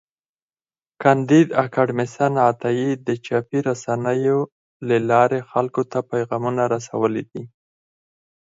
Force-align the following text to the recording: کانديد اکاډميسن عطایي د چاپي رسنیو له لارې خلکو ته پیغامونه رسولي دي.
کانديد 1.01 1.47
اکاډميسن 1.63 2.33
عطایي 2.49 2.89
د 3.07 3.09
چاپي 3.25 3.59
رسنیو 3.69 4.39
له 4.87 4.97
لارې 5.09 5.39
خلکو 5.51 5.81
ته 5.91 5.97
پیغامونه 6.11 6.63
رسولي 6.75 7.23
دي. 7.31 7.43